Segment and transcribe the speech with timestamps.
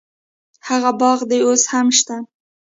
[0.67, 2.15] هغه باغ دې اوس هم شته.